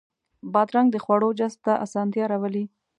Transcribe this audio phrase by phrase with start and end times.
[0.53, 2.65] بادرنګ د خواړو جذب ته اسانتیا راولي.